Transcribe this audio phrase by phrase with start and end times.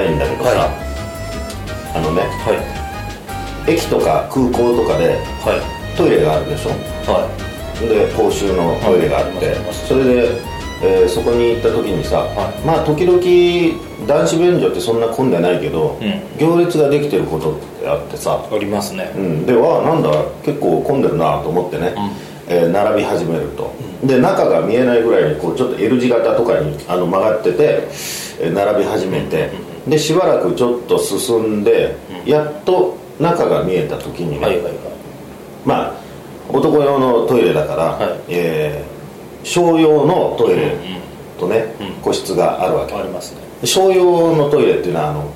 [0.00, 1.98] たいんだけどさ、はい。
[1.98, 2.54] あのねは
[3.68, 3.72] い。
[3.72, 5.96] 駅とか空港とかではい。
[5.96, 6.70] トイレがあるでしょ？
[7.10, 7.28] は
[7.80, 9.54] で公衆のトイレがあって、
[9.88, 10.40] それで、
[10.82, 12.60] えーそこに行った時にさ、はい。
[12.64, 13.20] まあ時々
[14.06, 16.38] 男子便所ってそんな混んでないけど、うん。
[16.38, 19.12] 行列ができてることってあってさ、いありますね。
[19.14, 20.10] うん、でわあなんだ
[20.44, 21.92] 結構混んでるなと思ってね、
[22.48, 23.72] えー並び始めると、
[24.04, 27.88] で中が見えないぐらいにこうちょっと L 字型とかにあの曲がってて、
[28.40, 29.50] えー並び始めて、
[29.86, 34.74] でしばらくちょっと進んで、やっと中が見えた時にね、はいはいはい。
[35.64, 35.94] まあ
[36.48, 38.20] 男用のトイレだから、はい。
[38.28, 39.00] えー
[39.42, 40.76] 商用のトイレ
[41.38, 41.92] とね、うん。
[42.02, 42.94] 個室があるわけ。
[42.94, 43.40] ありますね。
[43.64, 45.32] 商用のトイレっていうのはあの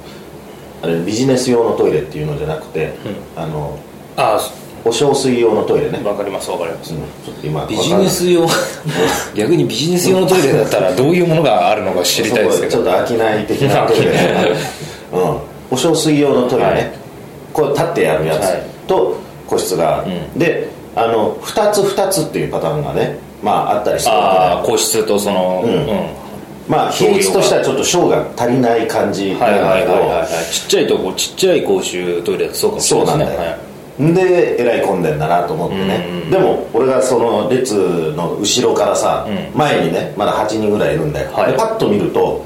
[0.83, 2.93] あれビジネス用のトイレっていうのじゃなくて、
[3.35, 3.79] あの
[4.17, 4.39] あ
[4.85, 7.01] お小水用のトイレね、あわかりますわかります、うん。
[7.25, 8.47] ちょっと今ビジネス用。
[9.35, 12.73] 逆にビジネス用のトイレだったらどういうものがあるのか知りたいですけど。
[12.73, 14.13] ちょっと商い的なトイレ。
[15.13, 15.39] うん。
[15.71, 16.93] お小水用のトイレね、はい。
[17.55, 18.63] こう立ってやるやつはい。
[18.87, 24.51] と個室がある、うであの2つ2つっていうパターンがねまああったりするわけだよ。
[24.59, 26.25] ああ個室とそのうん。
[26.69, 30.27] まあ比率としてはちょっと小が足りない感じなんだはいはいはいけどはいはい。
[30.53, 33.35] ちっちゃいとこちっちゃい公衆トイレだとそうかもしれないですね。
[33.35, 33.57] そうなんだよ、
[33.99, 37.75] でえらい混んでんだなと思ってね、うんうんでも俺がその列
[38.17, 39.59] の後ろからさ、うん。
[39.59, 41.53] 前にねまだ8人ぐらいいるんだよ、はい。
[41.53, 42.45] でパッと見ると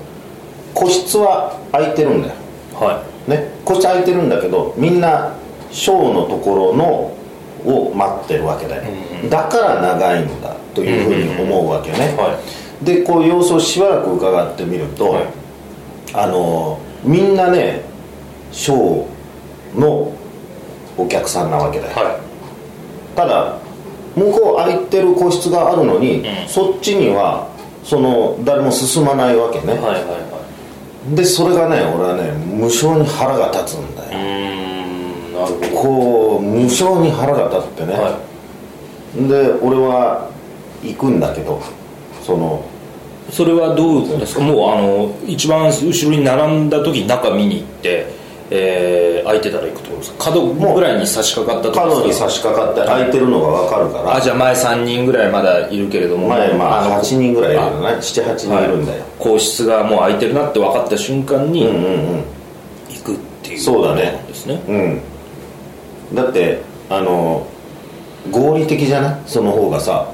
[0.75, 2.35] 個室は空いてるんだよ。
[2.75, 3.51] はい、はね。
[3.65, 5.33] 個室空いてるんだけどみんな
[5.71, 7.15] ショーのところの
[7.65, 8.83] を待ってるわけだよ、
[9.23, 12.39] うんだから長いんだというふうに思うわけね、は
[12.83, 15.25] でこう様子をしばらく伺ってみると、はい。
[16.15, 17.83] あのみんなね
[18.53, 20.13] ショーの
[20.99, 22.05] お客さんなわけだよ、い。
[22.05, 22.21] は
[23.17, 23.57] ただ
[24.17, 26.49] 向こう空いてる個室があるのに、うん。
[26.49, 27.49] そっちには
[27.85, 30.19] その誰も進まないわけね、いはいはいは
[31.13, 31.17] い。
[31.17, 34.19] でそれがね俺はね無性に腹が立つんだうよ、
[35.41, 35.69] なるほど。
[35.69, 38.19] こう無性に腹が立ってね、は
[39.15, 40.29] で俺は
[40.83, 41.63] 行くんだけど
[42.23, 42.65] その
[43.31, 44.43] いそれはどうですか？
[44.43, 48.07] もうあの一番後ろに並んだ時に中見に行って、
[48.51, 50.25] えー、空いてたら行くってことですか？
[50.33, 54.17] 角ぐらいに差し掛かった時角に差し掛かって空いてるのが分かるから。
[54.17, 56.29] あじゃあ前3人ぐらいまだいるけれども。
[56.29, 57.89] 前まあの8人ぐらいいるよね。
[58.01, 61.87] 78人いるんだよ、皇室がもう空いてるなって分かった瞬間にうんうんう
[62.17, 62.25] ん。
[62.89, 64.25] 行くっていうそうだね。
[64.27, 64.63] ですね。
[64.67, 66.17] うん。
[66.17, 67.47] だってあの
[68.31, 69.17] 合理的じゃない？
[69.27, 70.11] その方がさ。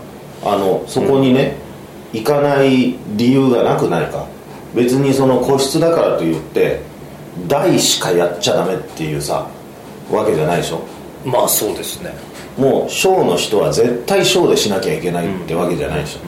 [0.46, 1.56] あのそこにね、
[2.12, 4.26] 行かない理由がなくないか？
[4.74, 6.82] 別にその個室だからといって
[7.46, 9.46] 大しかやっちゃダメっていうさ
[10.10, 10.80] わけじゃないでしょ？
[11.24, 12.14] まあそうですね。
[12.56, 16.20] もう小の人は絶対小でしなきゃいけないってわけじゃないでしょ、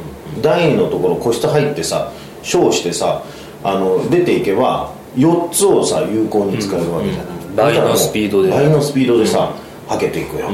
[0.43, 2.11] 第二のところ個室入ってさ
[2.43, 3.22] 小してさ
[3.62, 8.50] あの出ていけば4つをさ有効に使えるわけじゃない、うん倍のスピードで。
[8.50, 9.50] 倍のスピードでさ、
[9.88, 10.50] はけていくよ、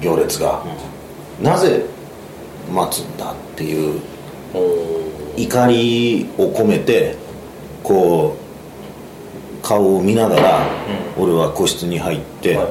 [0.00, 0.64] 行列が、
[1.42, 1.84] なぜ
[2.72, 4.00] 待つんだっていう
[5.36, 7.14] 怒りを込めて
[7.82, 8.45] こう
[9.66, 10.60] 顔を見ながら、
[11.18, 12.68] 俺は個室に入って、は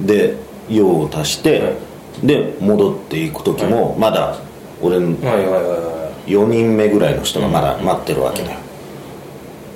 [0.00, 0.34] で
[0.68, 2.26] 用を足して、はい。
[2.26, 4.38] で戻っていく時も、まだ
[4.82, 8.58] 俺のはいはいはいは4人目ぐらいの人がまだ待ってるわけだよ、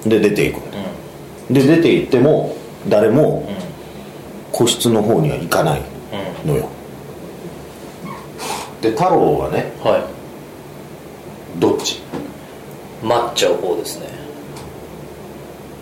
[0.04, 0.60] で出ていく。
[1.50, 2.56] で出て行っても
[2.88, 3.48] 誰も
[4.52, 5.82] 個室の方には行かない
[6.44, 6.68] のよ、
[8.82, 11.60] で太郎はねいはい。
[11.60, 12.00] どっち？
[13.02, 14.06] 待っちゃう方ですね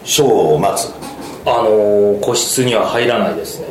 [0.06, 0.90] ショーを待つ
[1.44, 3.66] あのー個室には入らないですね。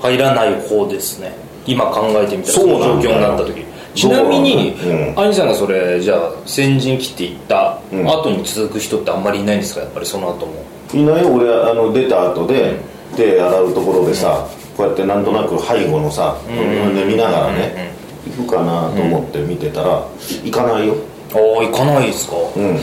[0.00, 1.32] 入らない方ですね。
[1.66, 3.64] 今考えてみたらその状況になった時。
[3.94, 5.14] ちなみにそうなん。
[5.14, 8.06] だ兄さんがそれじゃあ先陣切っていったうん。
[8.08, 9.80] 後に続く人ってあんまりいないんですか？
[9.80, 10.64] やっぱりその後も。
[10.92, 11.32] いないよ。
[11.32, 12.76] 俺あの出た後で
[13.16, 14.46] 手洗うところでさ、
[14.76, 16.94] こうやってなんとなく背後のさ、ん。
[16.94, 17.94] で見ながらね、
[18.36, 20.06] 行くかなと思って見てたら、
[20.42, 20.96] 行かないよ。
[21.32, 22.36] ああ行かないですか？
[22.56, 22.78] うん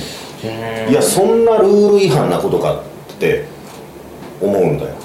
[0.90, 2.82] いやそんなルール違反なことか
[3.14, 3.46] って
[4.42, 4.96] 思うんだよ。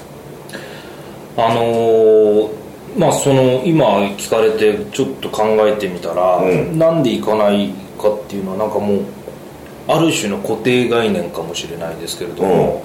[1.37, 2.57] あのー
[2.97, 3.85] まあその今
[4.17, 6.79] 聞かれてちょっと考えてみたら、うん。
[6.79, 7.69] なんで行かない
[8.01, 9.05] かっていうのはなんかもう
[9.87, 12.81] ある種の固定概念かもしれないですけれども、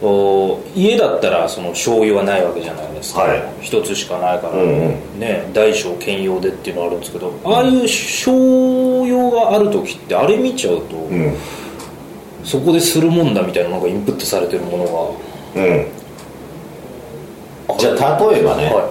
[0.00, 3.42] お家だったらその醤油はないわけじゃないですか、はい。
[3.60, 8.32] 一つしかないから、うんね大小兼用でっていうのはあるんですけどああいう商
[9.04, 11.34] 用がある時ってあれ見ちゃうと、うん
[12.44, 14.84] そこでするもんだみたいなのがインプットされてるもの
[15.56, 15.62] が。
[15.62, 15.86] うん。
[17.78, 18.90] じゃあ例えばね、は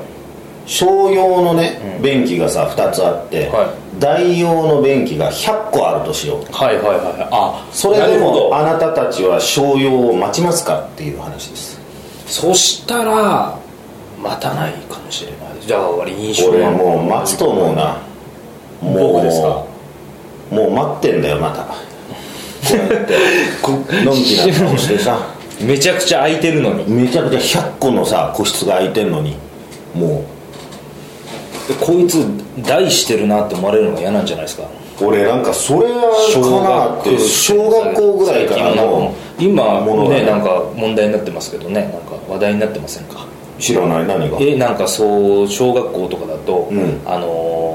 [0.66, 6.52] 小用のね、便器がさ2つあって、は大用の便器が100個あるとしよう。
[6.52, 8.50] はいはいはいあそれでなるほど。
[8.50, 11.80] もあなたたちは小用を待ちますかっていう話です。
[12.26, 13.58] そしたら
[14.22, 15.54] 待たないかもしれない。
[15.56, 18.02] ですじゃあ俺印象俺はもう待つと思うな。
[18.82, 19.64] もう僕ですか？
[20.50, 21.66] もう待ってんだよまた
[23.62, 25.34] こうやってのんきな顔してさ。
[25.62, 26.90] めちゃくちゃ空いてるのに。
[26.90, 29.36] めちゃくちゃ100個のさ個室が空いてんのに。
[29.94, 30.26] も
[31.80, 32.26] こいつ
[32.66, 34.64] 大してるなって思われるのが嫌なんじゃないですか。
[34.64, 41.82] う俺なんかそれはかなって小学校ぐらいからの今ねなんか問題になってますけどね。
[41.82, 43.26] なんか話題になってませんか？
[43.60, 44.38] 知らない何が？
[44.42, 47.02] えなんかそう小学校とかだと、うん。
[47.06, 47.73] あのー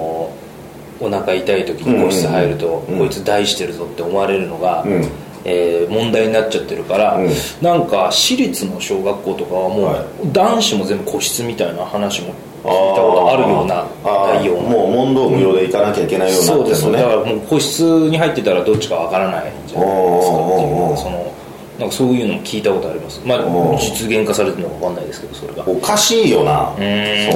[1.00, 5.04] お腹痛い時に個室入ると、うんこいつ大してるぞって思われるのが、うん。
[5.44, 7.30] えー問題になっちゃってるから、うん。
[7.62, 10.32] なんか私立の小学校とかはもう、はい。
[10.32, 12.34] 男子も全部個室みたいな話も聞い
[12.64, 13.86] たことあるような
[14.34, 21.34] 内容のもう問答無用で行かなきゃいけないようになそうってるのねですだからもう個室に入ってたらどっちかわからないんじゃないですかっていうその
[21.78, 23.20] なんかそういうのも聞いたことあります。
[23.24, 23.38] まあ
[23.78, 25.68] 実現化されてるのかわかんないですけどそれが。
[25.68, 26.72] おかしいよな。
[26.74, 26.80] そ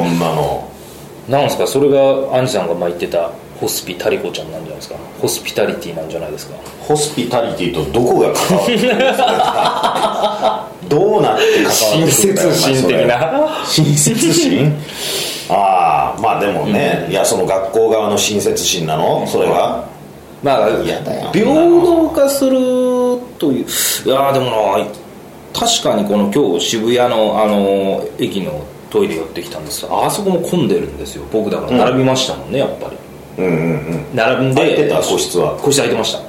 [0.05, 0.69] んなの。
[1.29, 1.67] なんですか？
[1.69, 3.31] それがアンジさんが前言ってた
[3.63, 4.97] ホスピタリコちゃんなんじゃないですか？
[5.21, 6.57] ホスピタリティなんじゃないですか？
[6.81, 12.89] ホスピタリティとどこが関わってるんですかどうなって関わってくるんだよ親切心？
[12.89, 14.73] 的な親切心？
[15.49, 19.25] ああまあでもね、いやその学校側の親切心なの？
[19.29, 19.85] それが
[20.43, 22.51] まあ嫌だよ平等化する
[23.39, 23.67] という
[24.07, 24.47] いやーでも
[24.79, 24.85] な
[25.53, 31.25] 確かにこの今日渋谷のあの駅のトイレ寄ってきたんですあそこも混んでるんですよ。
[31.33, 32.97] 僕だから並びましたもんねやっぱり
[33.39, 33.55] うんうんう
[34.13, 34.17] ん。
[34.17, 34.97] 並んで空いてた？
[34.97, 35.57] 個室は。
[35.59, 36.21] 個室空いてました。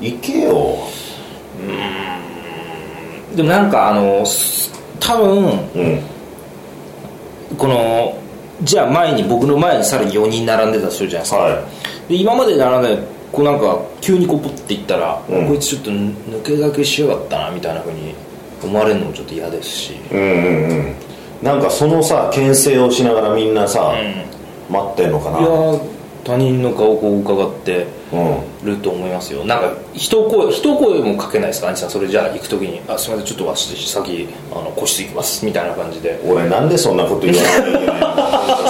[0.00, 0.76] 行けよ。
[3.34, 5.44] でもなんかあのす多分
[5.74, 6.00] うん。
[7.56, 8.18] この
[8.62, 11.68] じゃあ前に僕の前にさらに4人並んでたとするじゃないですか、は
[12.08, 13.02] で今まで並んで
[13.32, 15.48] こうなんか急にこうポッていったら、うん。
[15.48, 18.14] こいつちょっと抜け駆けしやがったなみたいなふうに
[18.62, 19.94] 思われるのもちょっと嫌ですし。
[19.94, 20.94] いうんうんうん。
[21.42, 23.94] なんかそのさ牽制をしながらみんなさ、
[24.68, 25.40] 待ってんのかな。
[25.40, 25.89] いやー
[26.24, 28.40] 他人の顔をこう伺ってうん。
[28.64, 29.44] ると思いますよ。
[29.44, 31.68] なんか一声一声もかけないですか？
[31.68, 36.20] 兄さんそれじゃあ行く時に「あすみませんちょっと私先あの個室行きます」みたいな感じで。
[36.26, 38.06] 俺なんでそんなこと言わなきゃいけないの？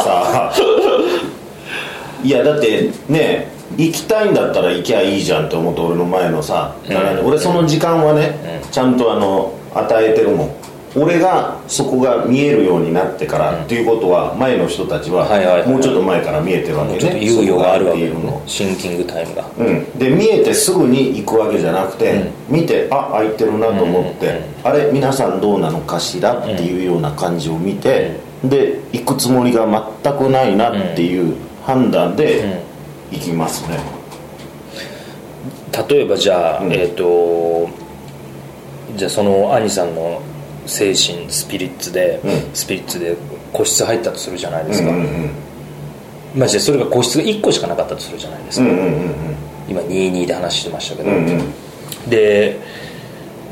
[0.04, 0.52] さ
[2.22, 7.26] いやだってね行きたいんだったら行きゃいいじゃんって思って俺の前のさ、うん。
[7.26, 10.50] 俺その時間はね、ちゃんとあの与えてるもん
[10.96, 15.24] 俺がそこが見えるようになってから、っていうことは前の人たちは
[15.66, 16.98] もうちょっと前から見えてるわけね。
[16.98, 18.42] ちょっと猶予があるわけの。
[18.46, 19.44] シンキングタイムが。
[19.58, 29.66] うん、で見えてすぐに行くわけじゃなくて、見てあ開いてるなと思って、あれ皆さんどうなのかしらっていうような感じを見て、で行くつもりが
[30.02, 32.64] 全くないなっていう判断で
[33.12, 33.78] 行きますね、
[35.88, 36.72] 例えばじゃあ、うん。
[36.72, 37.68] えっ、と
[38.96, 40.20] じゃあその兄さんの
[40.70, 42.54] 精神スピリッツで、うん。
[42.54, 43.16] スピリッツで
[43.52, 45.30] 個室入ったとするじゃないですか、うんうん
[46.32, 49.12] まあじゃあそれが個室が1個しかなかったとするじゃないですか、うんうんうんうん。
[49.68, 51.52] 今22で話してましたけど、うんうん。
[52.08, 52.60] で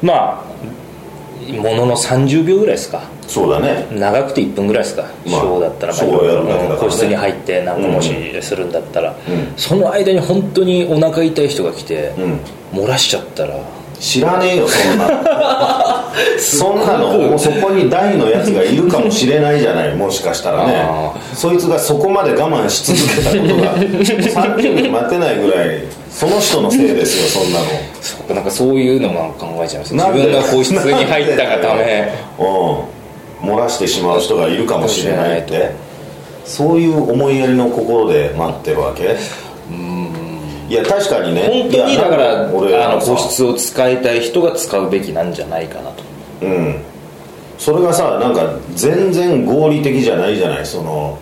[0.00, 3.02] まあものの30秒ぐらいですか。
[3.26, 3.86] そうだね。
[3.90, 5.92] 長くて1分ぐらいですか、まあショーだったら。
[5.92, 6.74] ショーをやるだけだからね。
[6.74, 9.16] うん個室に入って何個もしするんだったら、ん
[9.56, 12.40] その間に本当にお腹痛い人が来て、うん。
[12.80, 13.58] 漏らしちゃったら。
[13.98, 15.08] 知らねえよそんな。
[15.08, 15.22] の
[16.38, 20.74] そんなのもうそこに大のやつがいるかもしれないじゃないもしかしたらね。
[20.76, 27.66] あそいつがそこまで我慢し続けたことが30分待てないぐらいその人のせいですよそんなの。
[28.00, 32.12] そうなんかそういうのも考えちゃいます自分が個室に入ったがため。
[32.38, 33.48] うん。
[33.50, 35.70] 漏らしてしまう人がいるかもしれないって。
[36.44, 39.16] そういう思いやりの心で待ってるわけ？
[40.68, 41.42] いや確かにね。
[41.42, 46.04] 本当にだから俺あのさ個室を使いたい人が使うべきなんじゃないかなと。
[46.42, 46.80] うん。
[47.58, 50.66] それがさなんか全然合理的じゃないじゃない？
[50.66, 51.18] その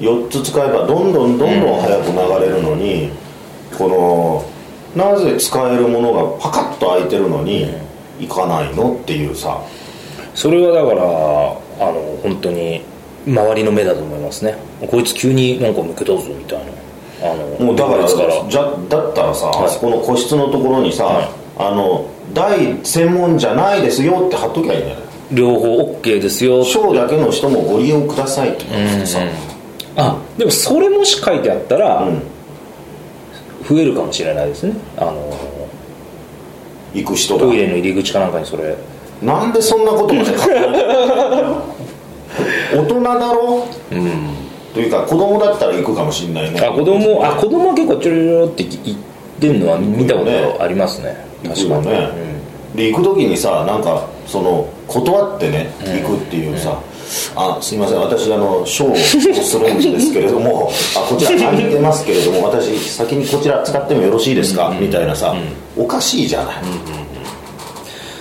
[0.00, 3.10] 4つ使えばどんどんどんどん早く流れるのに、
[3.76, 4.44] こ
[4.96, 7.72] のなぜ使えるものがパカッと開いてるのに
[8.20, 9.60] 行かないのっていうさ。
[10.34, 12.82] それはだからあの本当に
[13.26, 14.56] 周りの目だと思いますね。
[14.88, 16.64] こいつ急になんか抜けたぞみたいな
[17.22, 19.66] あのもうだからじゃだったらさ、はい。
[19.66, 21.28] あそこの個室のところにさ、はい。
[21.58, 26.64] あの大専門じゃないですよって貼っときゃいいんじゃない両方 OK ですよ。
[26.64, 29.18] 小だけの人もご利用くださいって言ってさ、
[29.96, 32.22] あでもそれもし書いてあったら、うん。
[33.68, 34.74] 増えるかもしれないですね。
[34.96, 35.36] あの
[36.94, 37.40] 行く人が。
[37.40, 38.76] トイレの入り口かなんかにそれ。
[39.20, 41.62] なんでそんなことまで書くの？
[42.82, 43.66] 大人だろ？
[43.90, 46.60] うんというか子供だったら行くかもしれないね。
[46.60, 48.98] あ子供あ子供は結構ちょろちょろって言っ
[49.40, 51.16] てるのは見たことありますね。
[51.42, 52.40] 行く確かに、よね、
[52.74, 56.80] で行く時にさなんかその断ってね行くっていうさ、
[57.36, 58.00] あすいません。
[58.00, 65.34] 私あのショーをするんですけれどもあこちら空いてますけれども私先にこちら使ってもよろしいですか、みたいなさ、
[65.76, 66.54] おかしいじゃない、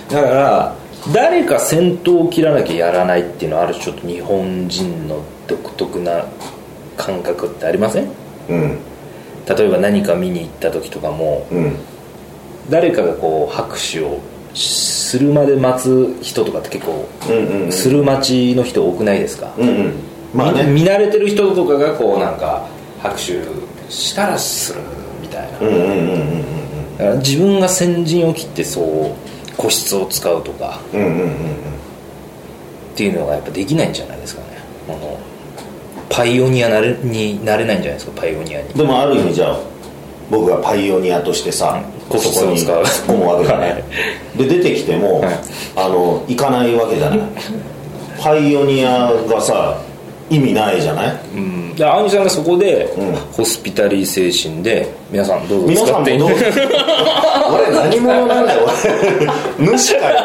[0.09, 0.75] だから
[1.13, 6.25] 誰か先頭を切らなきゃやらないっていうのはある種ちょっと日本人の独特な
[6.97, 8.09] 感覚ってありません？
[8.49, 8.77] うん。
[9.47, 11.75] 例えば何か見に行った時とかもうん。
[12.69, 14.19] 誰かがこう拍手を
[14.53, 19.93] するまで待つ人とかって結構うんする待ちの人多くないですか、うんうん。
[20.33, 20.63] まあね。
[20.65, 22.67] 見見慣れてる人とかがこうなんか
[23.01, 23.41] 拍手
[23.89, 24.81] したらする
[25.21, 31.27] みたいな、うんうんうんうんだから自分が先陣を切ってそう個室を使うとかうんうんうんうん。
[31.27, 31.29] っ
[32.95, 34.47] ていうのがやっぱできないんじゃないですかね。
[34.89, 35.19] あの
[36.09, 38.21] パイオニアなれになれないんじゃないですか？
[38.21, 38.73] パイオニアに。
[38.73, 39.59] でもある意味じゃあ
[40.29, 44.37] 僕がパイオニアとしてさ、個室そこに込むわけだね、はい。
[44.37, 45.39] で出てきても、はい。
[45.75, 47.19] あの行かないわけじゃない。
[48.19, 49.81] パイオニアがさ
[50.29, 51.15] 意味ないじゃない？
[51.35, 51.75] うん。
[51.75, 53.15] で青木さんがそこで、うん。
[53.33, 56.29] ホスピタリー精神で皆さんどうぞ皆さんも使ってどう。
[57.49, 58.67] 俺何者なんだよ
[59.59, 59.77] 俺。
[59.77, 60.17] 主かよ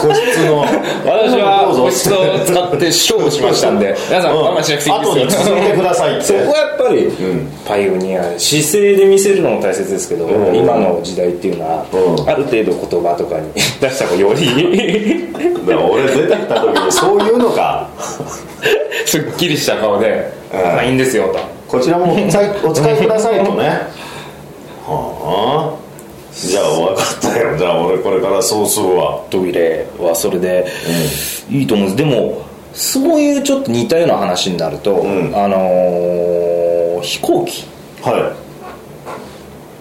[0.00, 0.60] 個室の。
[0.60, 6.24] 私は個室を使って勝負しましたんで皆さん我慢しなくていい後にですよ続いてくださいって。
[6.24, 7.48] そこはやっぱり、ん。
[7.66, 10.56] パイオニア姿勢で見せるのも大切ですけど、うん。
[10.56, 12.28] 今の時代っていうのは、うん。
[12.28, 15.28] ある程度言葉とかに 出した方がより。
[15.68, 17.88] 俺出てきた時にそういうのか
[19.08, 20.60] すっきりした顔で「うん。
[20.60, 21.38] まあいいんですよ」と。
[21.66, 23.80] こちらもお使い お使いくださいとね。
[24.86, 25.88] はあ。
[26.34, 27.56] じゃあ分かったよ。
[27.56, 29.18] じゃあ俺これからそうするわ。
[29.30, 30.66] トイレはそれで
[31.50, 32.08] いいと思うんです。
[32.08, 32.42] でも
[32.74, 35.32] そういうちょっと似たような話になると、ん。
[35.34, 37.64] あのー飛行機。
[38.02, 38.34] は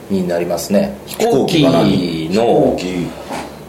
[0.10, 0.96] になりますね。
[1.06, 3.08] 飛い行機の行機。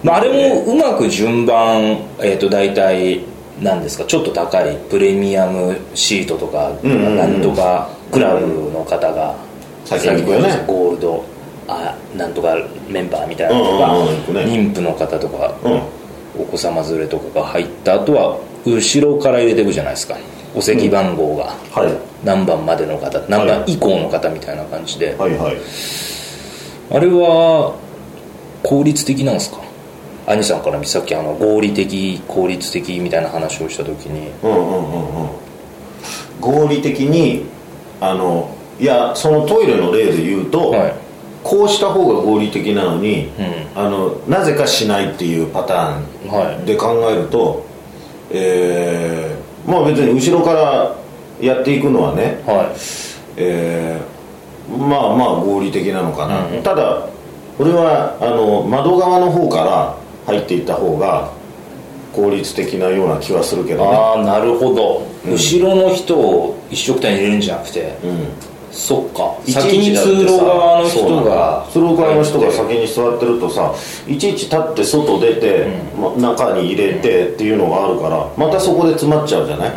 [0.02, 3.20] まあ、あれもうまく順番、えー、と大体
[3.60, 4.04] なんですか？
[4.04, 9.36] ちょっと高いプレミアムシートとか、なんとかクラブの方が
[9.84, 11.24] 先にゴールド
[11.66, 12.56] あなんとか
[12.88, 15.82] メンバーみたいなのとか、妊婦の方とか、うん。
[16.40, 20.16] お子様連れとかが入った後は後ろから入れていくじゃないですか。
[20.54, 21.46] お席番号が。
[21.72, 22.24] はい。
[22.24, 25.36] 何番までの方何番以降の方みたいな感じで、はい。
[25.36, 25.56] はい。
[26.90, 27.74] あれは
[28.62, 29.58] 効率的なんですか？
[30.30, 35.28] 兄さんからさっきあの合理的効率的みたいな話をした時にうんうんうんうん。
[36.40, 37.46] 合理的に
[38.00, 40.94] あのいやそのトイレの例で言うと、はい。
[41.42, 43.30] こうした方が合理的なのに、う
[43.74, 46.66] あのなぜかしないっていうパターンはい。
[46.66, 47.64] で考えると、
[48.30, 50.96] えーまあ別に後ろから
[51.40, 52.74] やっていくのはね、は
[53.36, 56.62] えーまあまあ合理的なのかな、うんうん。
[56.62, 57.08] ただ
[57.58, 59.97] 俺はあの窓側の方から
[60.28, 61.32] 入っていった方が
[62.14, 63.96] 効率的なような気はするけいどね。
[63.96, 67.98] ああなるほど、後ろの人を一緒くたに入れるんじゃなくて？
[68.04, 68.28] うん。
[68.70, 69.34] そっか。
[69.50, 73.74] 先に通路側の人が通路側の人が先に座ってるとさ
[74.06, 75.66] いちいち立って外出て、
[75.96, 79.72] ま、中に入れてっていうのがあるからまたそこで詰まっちゃうじゃない、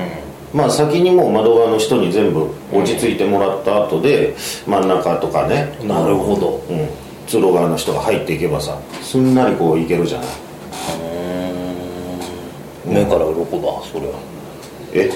[0.54, 4.36] まあ先にもう窓側の人に全部落ち着いてもらった後で
[4.68, 5.74] 真ん中とかね。
[5.84, 6.62] なるほど。
[6.70, 6.90] うん、
[7.32, 10.28] 通路側の人が入っていけばさすんなりこういけるじゃない。
[12.86, 14.20] 目から鱗だそれは
[14.92, 15.10] え？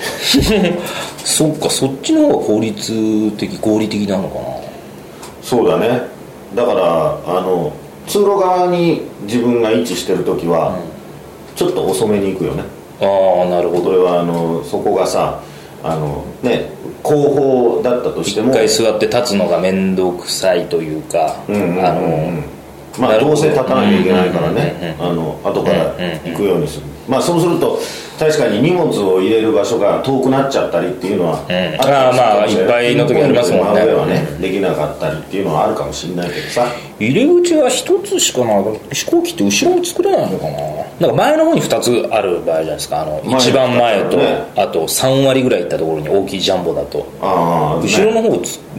[1.25, 4.45] そっかそっちの方が効率的合理的なのかな。
[5.41, 6.03] そうだね。
[6.55, 7.73] だからあの
[8.07, 10.77] 通路側に自分が位置してる時は、
[11.57, 12.63] ちょっと遅めに行くよね。
[13.01, 13.81] ああなるほど。
[13.81, 15.41] これはあのそこがさ
[15.83, 16.69] あのね
[17.05, 18.51] 後方だったとしても。
[18.51, 21.85] 一回座って立つのが面倒くさいというか、うんうんうんうん。
[21.85, 22.54] あの
[22.99, 26.85] まあどうせ立たなきゃいけないからうんねうんあの後から行くようにする。
[27.07, 27.79] まあそうすると
[28.17, 33.81] 確かに荷物を入れる場所が遠くなっちゃったりっていうのはあーまあいっぱいの時ありますもんね。
[33.93, 36.67] はねできなかったりっていうのはあるかもしれないけどさ。
[36.97, 41.07] 入り口は一つしかない飛行機って後ろに作れないのかな。
[41.07, 43.01] なんか前の方に2つある場合じゃないですか。
[43.01, 47.05] あの一番前と、ねあと3割ぐらい行ったところに大きいジャンボだと。
[47.21, 48.29] ああ後ろの方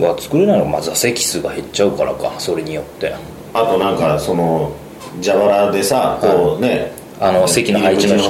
[0.02, 0.66] は作れないの。
[0.66, 3.14] が、まあ、座席数が減っちゃうからかそれによって
[3.56, 4.72] あとなんかその
[5.22, 8.14] 蛇腹でさこうねあの席の配置の。
[8.14, 8.20] うん、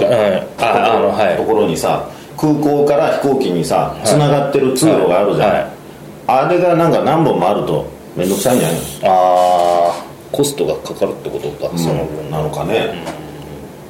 [0.62, 1.37] ああのはい。
[1.37, 5.66] ところにさ空港から飛行機にさつながってる通路があるじゃん、はい。
[6.26, 8.83] あれがなんか何本もあると面倒くさいんじゃないの？
[9.04, 12.30] ああコストがかかるってことか、その分。
[12.30, 13.04] なのかね、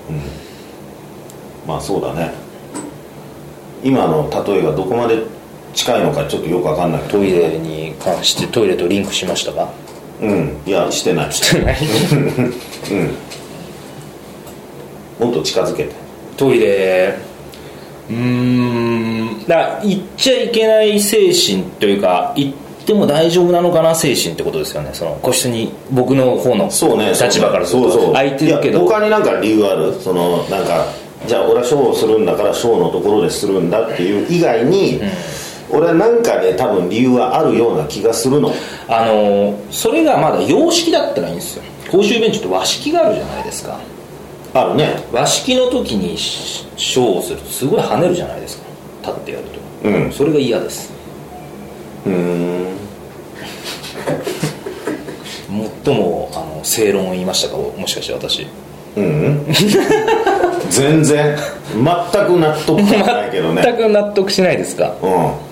[0.08, 0.20] うん。
[1.66, 2.30] まあそうだね。
[3.82, 5.22] 今の例えがどこまで
[5.74, 7.02] 近いのかちょっとよく分かんない。
[7.02, 9.68] トイレに関してトイレとリンクしましたか？
[10.20, 10.62] うん。
[10.66, 11.32] いやしてない。
[11.32, 11.76] してない。
[15.18, 15.94] もっと近づけて。
[16.36, 17.18] トイレ。
[18.08, 19.44] うーん。
[19.46, 22.54] だから言っちゃいけない精神というか言っ
[22.86, 24.90] ても大丈夫なのかな精神ってことですよね。
[24.92, 27.10] その個室に僕の方のそうね。
[27.10, 28.02] 立場からするそうそう。
[28.06, 28.80] と空いてるけど。
[28.80, 29.92] 他になんか理由ある？
[30.00, 30.86] そのなんか
[31.26, 35.00] じゃあ俺はショーをするんだからショーのところでするんだっていう以外に、
[35.70, 38.52] 俺はなんかね多分理由はあるような気がするの。
[38.88, 41.62] あのそれがまだ洋式だったらいいんですよ。
[41.90, 43.78] 公衆便所って和式があるじゃないですか。
[44.54, 44.96] あるね。
[45.12, 48.66] 和式の時にシショーをするとすごい跳ねるじゃないですか。
[49.02, 49.44] 立ってやる
[49.82, 50.12] と、うん。
[50.12, 50.92] それが嫌です。
[52.06, 52.76] うーん。
[55.84, 58.46] 最もあの正論を言いましたかもしかして私。
[58.96, 59.46] うん。
[60.70, 61.36] 全然。
[61.74, 61.82] 全
[62.26, 63.62] く納得感ないけどね。
[63.66, 64.94] 全く納得しないですか。
[65.02, 65.45] うん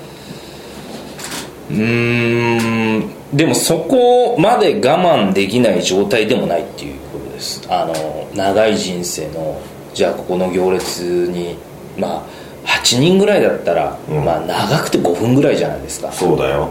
[1.71, 3.11] うーん。
[3.37, 7.63] でもそこまで我慢できない状態でもないっていうことです。
[7.69, 9.61] あの長い人生の
[9.93, 11.57] じゃあここの行列に
[11.99, 14.25] まあ8人ぐらいだったら、うん。
[14.25, 16.13] まあ長くて5分ぐらいじゃないですか。
[16.13, 16.71] そうだよ。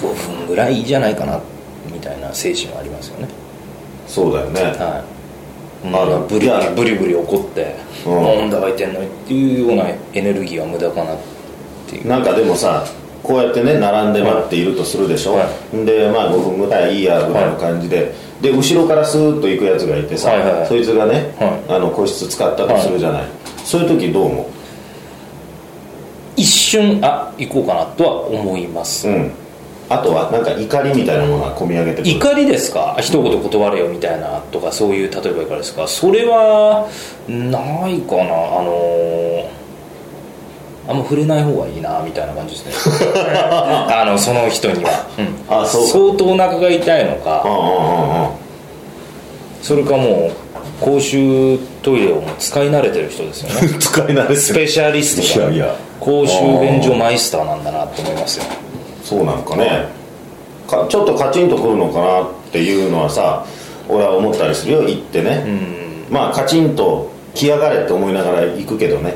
[0.00, 1.40] 5分ぐらいじゃないかな
[1.92, 3.28] みたいな精神はありますよね。
[4.06, 4.62] そうだよね。
[4.62, 5.16] はい。
[5.92, 8.22] あるブリブリブリ怒ってうん。
[8.22, 11.18] なんだかいてんのにっていうようなエネルギーは無駄かなっ
[11.86, 12.08] ていう。
[12.08, 12.84] なんかでもさ
[13.26, 15.46] こうやってね並んで待っているとするでしょ、は
[15.84, 23.24] でまあ5分ぐらいいいやぐらいの感じで、で後ろからスーッと行くやつがいてさ、はいはいそいつがね、はあの個室使ったとするじゃない、
[23.64, 24.50] そういう時どう思
[26.36, 29.08] 一瞬あ行こうかなとは思います。
[29.08, 29.32] ううん。
[29.88, 32.10] あとはなんか怒りみたいなものが込み上げてくる？
[32.10, 32.96] 怒りですか？
[33.00, 35.86] 一言断れよみたいなとかそういう例えばいかがですか？
[35.86, 36.88] それは
[37.28, 38.22] ないかな。
[38.24, 39.35] あの
[40.88, 42.96] あんま触れない方がいいなみたいな感じですね。
[43.24, 45.34] あのその人には、うん。
[45.48, 45.88] あそうか。
[45.90, 47.42] 相当お腹が痛いのか。
[47.44, 48.28] うんうんうんうん。
[49.62, 50.32] それかもう
[50.80, 53.68] 公衆トイレをもう使い慣れてる人ですよね。
[53.80, 54.36] 使い慣れてる。
[54.36, 55.74] スペシャリストだいやいや。
[55.98, 58.44] 公衆便所マイスターなんだなと思いますよ。
[59.02, 59.86] そうなんかね。
[60.68, 63.44] かちょっとカチンとくるのかなっていうのはさ
[63.88, 64.82] 俺は思ったりするよ。
[64.82, 65.44] 行ってね、
[66.10, 69.14] まあカチンと来やがれって思いながら行くけどね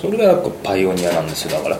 [0.00, 1.78] それがパイオニアなんですよだから。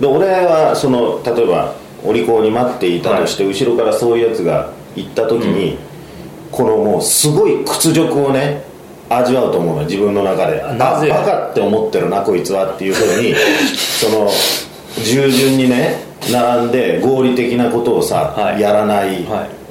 [0.00, 5.78] で俺はその例えばお利口に待っていたとして、後ろからそういうやつが行った時に、
[6.52, 8.62] このもうすごい屈辱をね
[9.08, 10.62] 味わうと思うの自分の中で。
[10.62, 11.08] あなぜ？
[11.08, 13.34] バカって思ってるなこいつはっていうふうに
[13.74, 14.30] その
[15.02, 18.60] 従順にね並んで合理的なことをさ、はい。
[18.60, 19.65] やらない、はい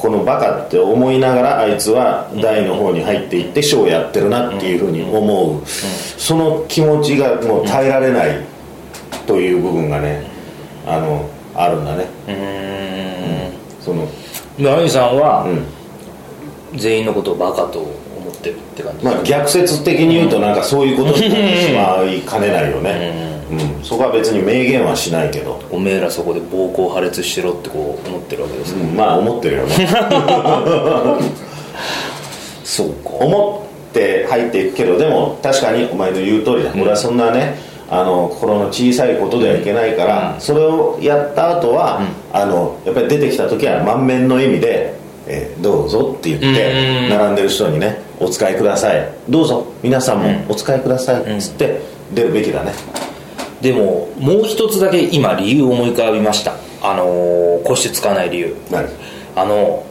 [0.00, 8.40] このバカって思いながらあいつは台の方に入っていってショーをやってるなっていうふうに思う、その気持ちがもう耐えられない
[9.26, 10.24] という部分がね
[10.86, 12.06] あのあるんだね。
[12.26, 13.82] うーん。
[13.82, 14.08] その
[14.58, 15.80] でアミさんは、うん。
[16.78, 29.74] 全員のことをバカと思ってるって感じまあ逆説的に言うとなんかそういうことになってしまいかねないよね、うん、そこは別に明言はしないけど、おめえらそこで暴行破裂してろってこう思ってるわけですね、うん、まあ思ってるよね。
[32.64, 33.10] そうか。
[33.20, 37.58] 思って入っていくけどでも確かにお前の言う通りだ、俺はそんなね
[37.88, 42.00] あの心の小さいことではいけないから、それをやった後は、
[42.32, 44.94] あのやっぱり出てきた時は満面の笑みで、
[45.26, 46.46] えーどうぞって言って、
[47.04, 47.08] うん。
[47.10, 49.12] 並んでる人にねお使いください。
[49.28, 51.80] どうぞ皆さんもお使いくださいっつって
[52.14, 52.72] 出るべきだね、
[53.60, 56.54] でももう一つだけ今理由を思い浮かびました。
[56.82, 58.56] あのー個室使わない理由。
[58.70, 58.86] 何
[59.36, 59.84] あの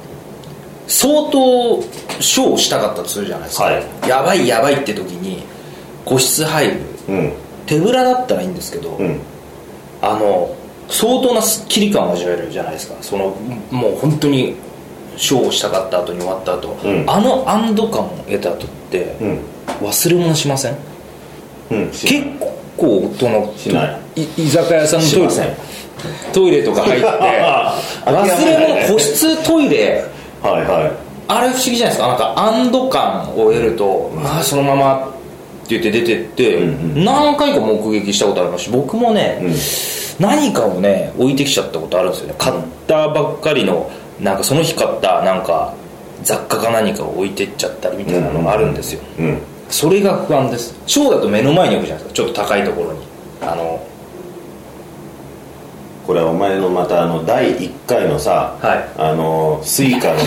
[0.88, 1.84] 相当
[2.20, 4.10] ショーをしたかったとするじゃないですか、はい。
[4.10, 5.44] やばいやばいって時に
[6.04, 6.80] 個室入る。
[7.10, 7.34] うん。
[7.68, 9.20] 手ぶらだったらいいんですけど、うん。
[10.02, 10.56] あの
[10.88, 12.96] 相当なスッキリ感を味わえるじゃないですか。
[13.02, 13.36] その
[13.70, 14.56] もう本当に
[15.16, 17.04] ショーをしたかった後に終わった後、うん。
[17.08, 19.40] あの安堵感を得た後ってうん。
[19.88, 20.76] 忘れ物しません？
[21.70, 22.24] うん結
[22.80, 24.00] 構そのしない。
[24.38, 25.58] 居酒屋さんのトイレ？
[26.34, 27.08] トイレとか入って
[28.06, 30.04] 忘れ物個室トイレ。
[30.42, 30.92] はいはい。
[31.28, 32.08] あれ不思議じゃないですか？
[32.08, 36.65] なんか安堵感を得ると、ああそのままって言って出てって、う
[37.00, 39.39] ん何回か目撃したことありますし僕もね、
[40.20, 42.36] 何かをね置いてきちゃったことあるんですよね。
[42.38, 42.56] 買っ
[42.88, 43.89] たばっかりの
[44.20, 45.74] なんかその日買ったなんか
[46.24, 49.38] 雑貨か何かを置いてっちゃったりみたいなのがあるんですよ、うん
[49.70, 50.76] それが不安です。
[50.88, 52.16] ショーだと目の前に置くじゃないですか。
[52.16, 53.00] ちょっと高いところに。
[53.42, 53.86] あの
[56.06, 58.90] これはお前のまたあの第1回のさ、はい。
[58.98, 60.24] あのスイカのね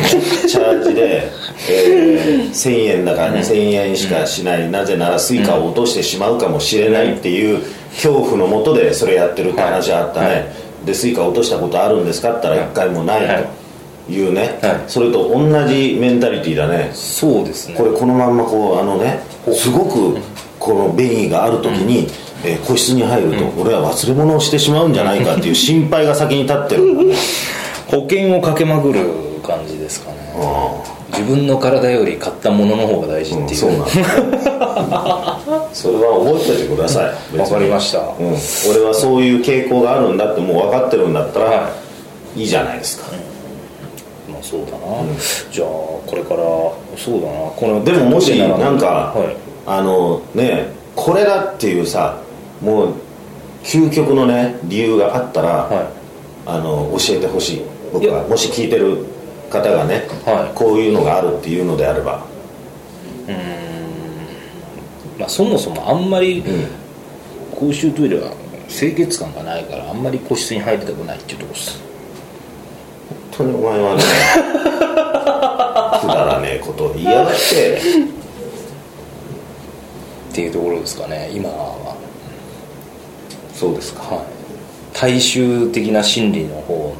[0.46, 1.28] チャージで、
[1.68, 7.60] え1000円だから2000円しかしない、なぜならスイカを落としてしまうかもしれないっていう
[7.94, 10.46] 恐怖のもとでそれやってるって話あったね、はい。
[10.86, 13.61] でスイカ落としたことあるんですかって言ったら1回もないと
[14.08, 14.80] いうね、はい。
[14.88, 16.90] それと同じメンタリティーだね。
[16.92, 17.74] そうですね。
[17.76, 19.20] これこのまんまこうあのね
[19.54, 20.18] すごく
[20.58, 22.08] この便意がある時に、
[22.44, 27.12] えー個室に入ると、俺は忘れ物をしてしまうんじゃないかっていう心配が先に立ってる
[27.86, 29.00] 保険をかけまくる
[29.42, 30.16] 感じですかね。
[31.12, 33.86] 自分の体より買ったものの方が大事っていう、そうなんだ。
[35.72, 37.38] それは覚えておいてください。
[37.38, 37.98] わかりました。
[37.98, 38.36] うん、
[38.70, 41.70] 俺はそういう傾向があるんだってもう分かってるんだったら、、は
[42.36, 42.44] い。
[42.44, 43.31] いじゃないですか、まあ
[44.42, 44.78] そうだな、
[45.50, 46.42] じゃあこれから
[46.98, 47.50] そうだな。
[47.50, 49.36] このでももしなんか、はい。
[49.64, 52.20] あのねこれだっていうさ
[52.60, 52.94] もう
[53.62, 55.90] 究極のね理由があったら、は
[56.44, 57.62] あの教えてほしい。
[57.92, 58.26] 僕は。
[58.26, 59.06] もし聞いてる
[59.48, 60.58] 方がね、はい。
[60.58, 62.26] こういうのがあるっていうのであれば、
[65.18, 66.44] まあ、そもそもあんまりん。
[67.54, 68.32] 公衆トイレは
[68.68, 71.78] 清潔感がないからあんまり個室に入りたくないっていうところです。
[71.78, 71.91] 本
[73.32, 74.02] 当にお前はね
[76.00, 77.80] くだらねえことを言いやがって。
[80.32, 81.96] っていうところですかね今は。
[83.54, 84.02] そうですか。
[84.02, 84.26] はい。
[84.94, 86.94] 大衆的な心理の方の。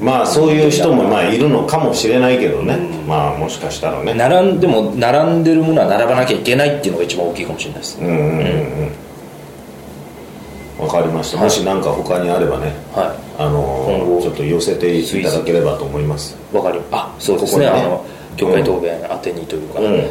[0.00, 4.14] まあそういう人もまあいるのかもしれないけどね、まあもしかしたらね。
[4.14, 9.07] 並んでも並んでるものは並ばなきゃいけないっていうのが一番大きいかもしれないです、うんうんうんうん
[10.78, 16.36] わかりました、もし何か他にあればねはあの今後ちょっと寄せていただければと思います。
[16.52, 17.66] いわかりあそうですね。
[17.66, 17.86] ここにね。
[17.86, 18.04] あの
[18.36, 20.08] 教会答弁当てにというか、うん。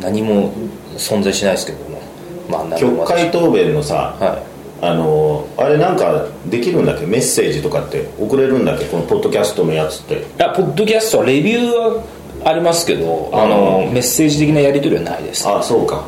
[0.00, 0.50] 何も
[0.96, 2.00] 存在しないですけども
[2.48, 3.14] まあ何曲も私。
[3.14, 4.42] 会答弁のさ、は
[4.80, 7.06] あのあれなんかできるんだっけ？
[7.06, 8.86] メッセージとかって送れるんだっけ？
[8.86, 10.14] このポッドキャストのやつって。
[10.14, 12.04] いいやポッドキャストはレビューは
[12.44, 15.46] ありますけどあのメッセージ的なやり取りはないです。
[15.48, 16.06] あそうか、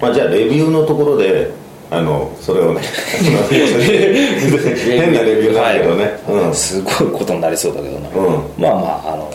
[0.00, 1.50] まあ、じゃあレビューのところで
[1.92, 2.80] あのそれをね
[3.20, 6.54] 変なレビューだけどね、はい。
[6.54, 8.42] すごいことになりそうだけどな、うん。
[8.56, 9.30] まあまああの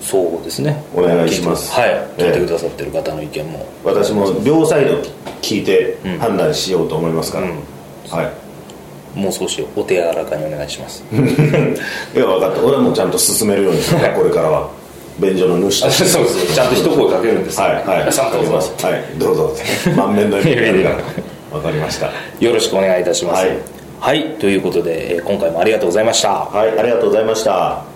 [0.00, 0.82] そうですね。
[0.92, 1.72] お願いします。
[1.72, 1.90] はい。
[1.90, 2.22] ええ。
[2.24, 4.96] 聞いてくださってる方の意見も、うん、私も両サイド
[5.40, 7.52] 聞いて判断しようと思いますから、うん。
[8.10, 9.18] はい。
[9.18, 11.04] もう少しお手柔らかにお願いします。
[11.14, 12.64] いや分かった。
[12.64, 14.68] 俺もちゃんと進めるようにする これからは
[15.18, 15.90] 便所の主と。
[15.90, 16.46] してそうそう。
[16.46, 17.60] ちゃんと一声かけるんです。
[17.60, 18.12] はいはい。
[18.12, 18.60] さんどうぞは
[18.96, 19.18] い。
[19.18, 19.56] どうぞ。
[19.96, 21.02] 満面の笑みでやる
[21.60, 22.10] かりました。
[22.40, 23.46] よろしくお願いいたします。
[23.46, 23.58] はい。
[24.00, 26.30] はい、ということで、えー今回もありがとうございました。
[26.32, 26.78] はい。
[26.78, 27.91] ありがとうございました